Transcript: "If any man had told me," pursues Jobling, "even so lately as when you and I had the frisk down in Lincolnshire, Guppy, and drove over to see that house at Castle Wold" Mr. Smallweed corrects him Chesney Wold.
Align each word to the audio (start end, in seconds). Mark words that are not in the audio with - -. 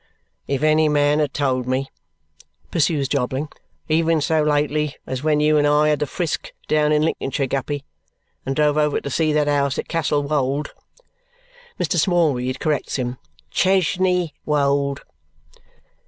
"If 0.47 0.63
any 0.63 0.89
man 0.89 1.19
had 1.19 1.31
told 1.31 1.67
me," 1.67 1.87
pursues 2.71 3.07
Jobling, 3.07 3.49
"even 3.87 4.19
so 4.19 4.41
lately 4.41 4.95
as 5.05 5.21
when 5.21 5.39
you 5.39 5.59
and 5.59 5.67
I 5.67 5.89
had 5.89 5.99
the 5.99 6.07
frisk 6.07 6.53
down 6.67 6.91
in 6.91 7.03
Lincolnshire, 7.03 7.45
Guppy, 7.45 7.85
and 8.43 8.55
drove 8.55 8.77
over 8.79 8.99
to 8.99 9.09
see 9.11 9.31
that 9.33 9.45
house 9.47 9.77
at 9.77 9.87
Castle 9.87 10.23
Wold" 10.23 10.73
Mr. 11.79 11.97
Smallweed 11.99 12.59
corrects 12.59 12.95
him 12.95 13.17
Chesney 13.51 14.33
Wold. 14.43 15.03